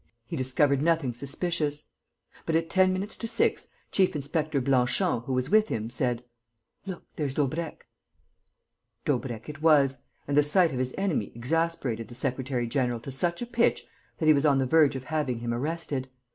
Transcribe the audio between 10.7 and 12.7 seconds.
of his enemy exasperated the secretary